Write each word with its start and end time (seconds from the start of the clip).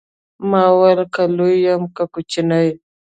ما 0.49 0.63
وويل 0.73 1.01
که 1.13 1.23
لوى 1.37 1.55
يم 1.65 1.83
که 1.95 2.03
کوچنى. 2.13 2.65